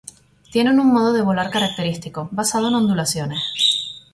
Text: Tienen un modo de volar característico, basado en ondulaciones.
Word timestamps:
Tienen 0.51 0.79
un 0.79 0.91
modo 0.91 1.13
de 1.13 1.21
volar 1.21 1.51
característico, 1.51 2.27
basado 2.31 2.69
en 2.69 2.73
ondulaciones. 2.73 3.39